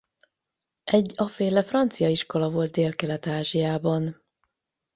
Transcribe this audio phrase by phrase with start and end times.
[0.83, 4.23] Egy afféle francia iskola volt Délkelet-Ázsiában.